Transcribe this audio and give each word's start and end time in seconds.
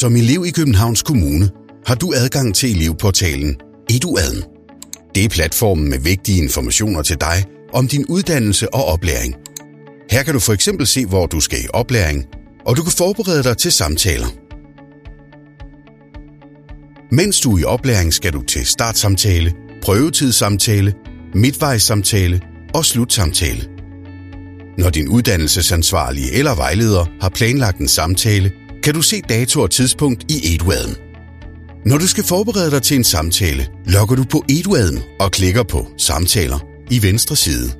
Som 0.00 0.16
elev 0.16 0.44
i 0.46 0.50
Københavns 0.50 1.02
Kommune 1.02 1.50
har 1.86 1.94
du 1.94 2.12
adgang 2.16 2.54
til 2.54 2.76
elevportalen 2.76 3.56
EduAden. 3.90 4.44
Det 5.14 5.24
er 5.24 5.28
platformen 5.28 5.90
med 5.90 5.98
vigtige 5.98 6.42
informationer 6.42 7.02
til 7.02 7.16
dig 7.20 7.44
om 7.72 7.88
din 7.88 8.06
uddannelse 8.06 8.74
og 8.74 8.84
oplæring. 8.84 9.34
Her 10.10 10.22
kan 10.22 10.34
du 10.34 10.40
for 10.40 10.52
eksempel 10.52 10.86
se, 10.86 11.06
hvor 11.06 11.26
du 11.26 11.40
skal 11.40 11.58
i 11.58 11.66
oplæring, 11.74 12.24
og 12.66 12.76
du 12.76 12.82
kan 12.82 12.92
forberede 12.92 13.42
dig 13.42 13.58
til 13.58 13.72
samtaler. 13.72 14.26
Mens 17.14 17.40
du 17.40 17.54
er 17.54 17.60
i 17.60 17.64
oplæring, 17.64 18.14
skal 18.14 18.32
du 18.32 18.42
til 18.42 18.66
startsamtale, 18.66 19.52
prøvetidssamtale, 19.82 20.94
midtvejssamtale 21.34 22.40
og 22.74 22.84
slutsamtale. 22.84 23.68
Når 24.78 24.90
din 24.90 25.08
uddannelsesansvarlige 25.08 26.32
eller 26.32 26.54
vejleder 26.54 27.04
har 27.20 27.28
planlagt 27.28 27.78
en 27.78 27.88
samtale, 27.88 28.52
kan 28.86 28.94
du 28.94 29.02
se 29.02 29.20
dato 29.20 29.60
og 29.60 29.70
tidspunkt 29.70 30.24
i 30.30 30.54
EduAdm. 30.54 30.94
Når 31.86 31.98
du 31.98 32.06
skal 32.06 32.24
forberede 32.24 32.70
dig 32.70 32.82
til 32.82 32.96
en 32.96 33.04
samtale, 33.04 33.68
logger 33.86 34.16
du 34.16 34.24
på 34.24 34.44
EduAdm 34.50 34.98
og 35.20 35.32
klikker 35.32 35.62
på 35.62 35.86
Samtaler 35.98 36.58
i 36.90 37.02
venstre 37.02 37.36
side. 37.36 37.72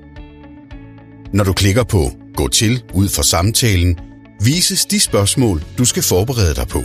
Når 1.32 1.44
du 1.44 1.52
klikker 1.52 1.84
på 1.84 2.10
Gå 2.36 2.48
til 2.48 2.84
ud 2.94 3.08
for 3.08 3.22
samtalen, 3.22 3.98
vises 4.40 4.86
de 4.86 5.00
spørgsmål, 5.00 5.64
du 5.78 5.84
skal 5.84 6.02
forberede 6.02 6.54
dig 6.54 6.68
på. 6.68 6.82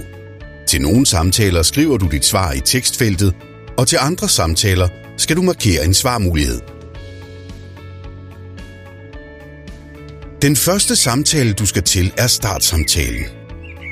Til 0.68 0.82
nogle 0.82 1.06
samtaler 1.06 1.64
skriver 1.64 1.98
du 1.98 2.08
dit 2.08 2.26
svar 2.26 2.54
i 2.54 2.60
tekstfeltet, 2.60 3.36
og 3.78 3.88
til 3.88 3.98
andre 4.02 4.30
samtaler 4.30 4.88
skal 5.18 5.36
du 5.36 5.42
markere 5.42 5.86
en 5.86 5.94
svarmulighed. 5.94 6.60
Den 10.42 10.56
første 10.56 10.96
samtale, 10.96 11.54
du 11.54 11.66
skal 11.66 11.84
til, 11.84 12.14
er 12.18 12.28
startsamtalen. 12.28 13.41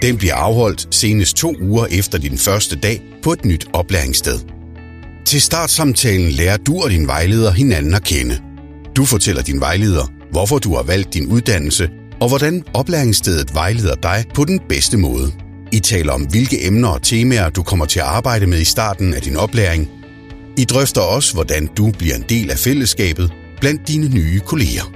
Den 0.02 0.18
bliver 0.18 0.36
afholdt 0.36 0.96
senest 0.96 1.38
to 1.38 1.56
uger 1.62 1.86
efter 1.86 2.18
din 2.18 2.38
første 2.38 2.76
dag 2.76 3.02
på 3.24 3.34
et 3.34 3.46
nyt 3.46 3.68
oplæringssted. 3.74 4.40
Til 5.26 5.42
startsamtalen 5.42 6.32
lærer 6.32 6.58
du 6.58 6.82
og 6.84 6.90
din 6.90 7.08
vejleder 7.08 7.52
hinanden 7.52 7.94
at 7.94 8.04
kende. 8.04 8.40
Du 8.96 9.06
fortæller 9.06 9.42
din 9.42 9.60
vejleder, 9.60 10.12
hvorfor 10.32 10.60
du 10.60 10.76
har 10.76 10.84
valgt 10.84 11.14
din 11.14 11.28
uddannelse, 11.28 11.90
og 12.22 12.28
hvordan 12.28 12.64
oplæringsstedet 12.74 13.54
vejleder 13.54 13.96
dig 13.96 14.26
på 14.36 14.46
den 14.46 14.60
bedste 14.70 14.98
måde. 14.98 15.32
I 15.72 15.80
taler 15.80 16.14
om, 16.14 16.22
hvilke 16.22 16.66
emner 16.66 16.88
og 16.88 17.02
temaer 17.02 17.50
du 17.50 17.64
kommer 17.64 17.86
til 17.86 18.00
at 18.00 18.06
arbejde 18.06 18.48
med 18.48 18.60
i 18.60 18.66
starten 18.66 19.14
af 19.14 19.22
din 19.22 19.36
oplæring. 19.36 19.90
I 20.58 20.64
drøfter 20.66 21.02
også, 21.02 21.34
hvordan 21.34 21.70
du 21.78 21.92
bliver 21.92 22.16
en 22.16 22.26
del 22.30 22.52
af 22.52 22.58
fællesskabet 22.58 23.34
blandt 23.60 23.88
dine 23.88 24.08
nye 24.08 24.40
kolleger. 24.40 24.92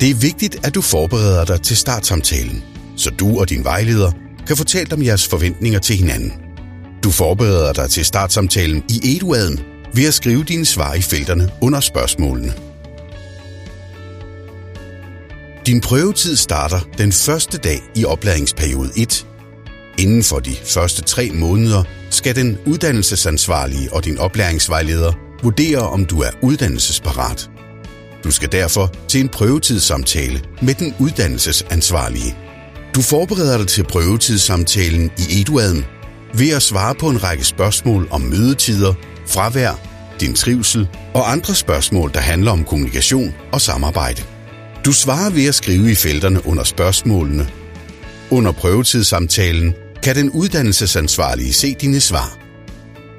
Det 0.00 0.10
er 0.10 0.14
vigtigt, 0.14 0.66
at 0.66 0.74
du 0.74 0.80
forbereder 0.80 1.44
dig 1.44 1.62
til 1.62 1.76
startsamtalen, 1.76 2.64
så 2.96 3.10
du 3.10 3.40
og 3.40 3.50
din 3.50 3.64
vejleder 3.64 4.12
kan 4.46 4.56
fortælle 4.56 4.92
om 4.92 5.02
jeres 5.02 5.28
forventninger 5.28 5.78
til 5.78 5.96
hinanden. 5.96 6.32
Du 7.04 7.10
forbereder 7.10 7.72
dig 7.72 7.90
til 7.90 8.04
startsamtalen 8.04 8.84
i 8.88 9.16
Eduaden 9.16 9.60
ved 9.94 10.06
at 10.06 10.14
skrive 10.14 10.44
dine 10.44 10.64
svar 10.64 10.94
i 10.94 11.02
felterne 11.02 11.50
under 11.62 11.80
spørgsmålene. 11.80 12.54
Din 15.66 15.80
prøvetid 15.80 16.36
starter 16.36 16.80
den 16.98 17.12
første 17.12 17.58
dag 17.58 17.80
i 17.94 18.04
oplæringsperiode 18.04 18.90
1. 18.96 19.26
Inden 19.98 20.22
for 20.22 20.38
de 20.38 20.54
første 20.64 21.02
tre 21.02 21.30
måneder 21.34 21.84
skal 22.10 22.36
den 22.36 22.58
uddannelsesansvarlige 22.66 23.92
og 23.92 24.04
din 24.04 24.18
oplæringsvejleder 24.18 25.12
vurdere, 25.42 25.88
om 25.88 26.04
du 26.04 26.20
er 26.20 26.30
uddannelsesparat. 26.42 27.50
Du 28.24 28.30
skal 28.30 28.52
derfor 28.52 28.94
til 29.08 29.20
en 29.20 29.28
prøvetidssamtale 29.28 30.42
med 30.62 30.74
den 30.74 30.94
uddannelsesansvarlige. 30.98 32.45
Du 32.96 33.02
forbereder 33.02 33.58
dig 33.58 33.68
til 33.68 33.84
prøvetidssamtalen 33.84 35.10
i 35.18 35.40
EduAdm 35.40 35.84
ved 36.34 36.50
at 36.50 36.62
svare 36.62 36.94
på 36.94 37.08
en 37.08 37.22
række 37.22 37.44
spørgsmål 37.44 38.08
om 38.10 38.20
mødetider, 38.20 38.94
fravær, 39.26 39.80
din 40.20 40.34
trivsel 40.34 40.88
og 41.14 41.32
andre 41.32 41.54
spørgsmål, 41.54 42.12
der 42.14 42.20
handler 42.20 42.50
om 42.50 42.64
kommunikation 42.64 43.34
og 43.52 43.60
samarbejde. 43.60 44.22
Du 44.84 44.92
svarer 44.92 45.30
ved 45.30 45.46
at 45.46 45.54
skrive 45.54 45.90
i 45.92 45.94
felterne 45.94 46.46
under 46.46 46.64
spørgsmålene. 46.64 47.48
Under 48.30 48.52
prøvetidssamtalen 48.52 49.74
kan 50.02 50.16
den 50.16 50.30
uddannelsesansvarlige 50.30 51.52
se 51.52 51.74
dine 51.74 52.00
svar. 52.00 52.38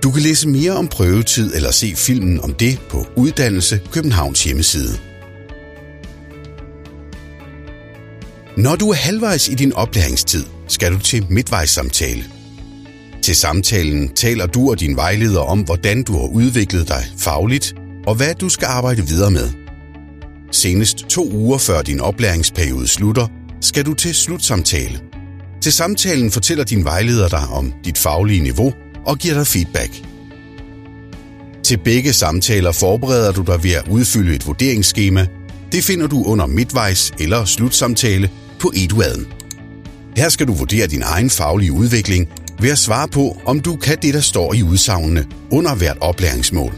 Du 0.04 0.12
kan 0.12 0.22
læse 0.22 0.48
mere 0.48 0.72
om 0.72 0.88
prøvetid 0.88 1.56
eller 1.56 1.72
se 1.72 1.94
filmen 1.96 2.42
om 2.42 2.54
det 2.54 2.80
på 2.90 3.08
Uddannelse 3.16 3.82
Københavns 3.92 4.44
hjemmeside. 4.44 5.00
Når 8.58 8.76
du 8.76 8.90
er 8.90 8.94
halvvejs 8.94 9.48
i 9.48 9.56
din 9.56 9.74
oplæringstid, 9.74 10.46
skal 10.68 10.94
du 10.94 11.00
til 11.00 11.26
midtvejssamtale. 11.30 12.26
Til 13.24 13.36
samtalen 13.36 14.10
taler 14.10 14.46
du 14.46 14.70
og 14.70 14.80
din 14.80 14.96
vejleder 14.96 15.40
om, 15.40 15.62
hvordan 15.62 16.04
du 16.04 16.14
har 16.14 16.28
udviklet 16.28 16.88
dig 16.88 17.04
fagligt, 17.18 17.76
og 18.08 18.16
hvad 18.16 18.36
du 18.36 18.50
skal 18.50 18.66
arbejde 18.66 19.08
videre 19.08 19.32
med. 19.32 19.50
Senest 20.52 20.98
to 20.98 21.32
uger 21.32 21.58
før 21.58 21.82
din 21.82 22.00
oplæringsperiode 22.00 22.88
slutter, 22.88 23.28
skal 23.62 23.86
du 23.86 23.94
til 23.94 24.16
slutsamtale. 24.16 25.00
Til 25.62 25.74
samtalen 25.74 26.32
fortæller 26.32 26.64
din 26.64 26.84
vejleder 26.84 27.28
dig 27.28 27.48
om 27.52 27.74
dit 27.86 27.98
faglige 27.98 28.44
niveau 28.44 28.74
og 29.06 29.18
giver 29.18 29.34
dig 29.34 29.48
feedback. 29.48 29.92
Til 31.64 31.78
begge 31.78 32.14
samtaler 32.14 32.72
forbereder 32.72 33.32
du 33.32 33.42
dig 33.42 33.64
ved 33.64 33.72
at 33.72 33.88
udfylde 33.88 34.36
et 34.36 34.48
vurderingsskema. 34.48 35.28
Det 35.72 35.84
finder 35.84 36.08
du 36.08 36.24
under 36.24 36.48
midtvejs- 36.48 37.12
eller 37.20 37.46
slutsamtale 37.46 38.30
på 38.60 38.72
Eduaden. 38.76 39.28
Her 40.18 40.30
skal 40.30 40.48
du 40.48 40.54
vurdere 40.54 40.88
din 40.88 41.02
egen 41.02 41.30
faglige 41.30 41.72
udvikling 41.72 42.30
ved 42.62 42.70
at 42.72 42.78
svare 42.78 43.08
på, 43.08 43.42
om 43.46 43.60
du 43.60 43.76
kan 43.76 43.98
det, 44.02 44.14
der 44.14 44.20
står 44.20 44.54
i 44.54 44.64
udsagnene 44.64 45.26
under 45.52 45.76
hvert 45.76 45.98
oplæringsmål. 46.02 46.74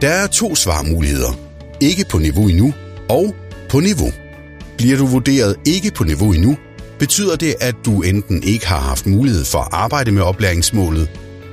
Der 0.00 0.08
er 0.08 0.26
to 0.26 0.54
svarmuligheder. 0.54 1.38
Ikke 1.80 2.04
på 2.10 2.18
niveau 2.18 2.48
endnu 2.48 2.72
og 3.08 3.34
på 3.68 3.80
niveau. 3.80 4.12
Bliver 4.78 4.96
du 4.96 5.06
vurderet 5.06 5.56
ikke 5.66 5.90
på 5.90 6.04
niveau 6.04 6.32
endnu, 6.32 6.56
betyder 6.98 7.36
det, 7.36 7.54
at 7.60 7.74
du 7.84 8.02
enten 8.02 8.42
ikke 8.42 8.66
har 8.66 8.80
haft 8.80 9.06
mulighed 9.06 9.44
for 9.44 9.58
at 9.58 9.68
arbejde 9.72 10.12
med 10.12 10.22
oplæringsmålet, 10.22 11.10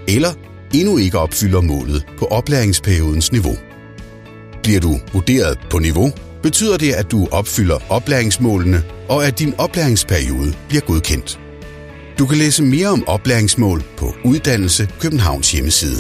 eller 0.08 0.34
endnu 0.74 0.98
ikke 0.98 1.20
opfylder 1.20 1.62
målet 1.62 2.06
på 2.20 2.26
oplæringsperiodens 2.26 3.32
niveau. 3.32 3.58
Bliver 4.64 4.80
du 4.80 5.00
vurderet 5.14 5.60
på 5.70 5.80
niveau, 5.80 6.12
betyder 6.44 6.78
det, 6.78 6.94
at 6.94 7.12
du 7.12 7.28
opfylder 7.32 7.80
oplæringsmålene, 7.90 8.84
og 9.10 9.26
at 9.28 9.40
din 9.40 9.54
oplæringsperiode 9.58 10.54
bliver 10.68 10.82
godkendt. 10.82 11.40
Du 12.20 12.26
kan 12.26 12.38
læse 12.38 12.64
mere 12.64 12.88
om 12.88 13.08
oplæringsmål 13.08 13.84
på 13.98 14.16
Uddannelse 14.26 14.90
Københavns 15.00 15.52
hjemmeside. 15.52 16.00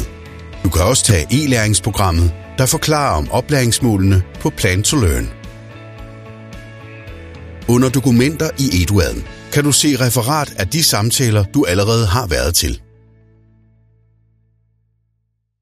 Du 0.64 0.70
kan 0.70 0.82
også 0.82 1.04
tage 1.04 1.28
e-læringsprogrammet, 1.32 2.32
der 2.58 2.66
forklarer 2.66 3.18
om 3.18 3.32
oplæringsmålene 3.32 4.24
på 4.40 4.50
Plan 4.50 4.84
to 4.84 4.98
Learn. 4.98 5.30
Under 7.68 7.90
dokumenter 7.90 8.50
i 8.58 8.64
EduAd'en 8.64 9.22
kan 9.52 9.64
du 9.64 9.72
se 9.72 9.96
referat 10.00 10.54
af 10.58 10.68
de 10.68 10.84
samtaler, 10.84 11.44
du 11.44 11.66
allerede 11.66 12.06
har 12.08 12.28
været 12.28 12.56
til. 12.56 12.82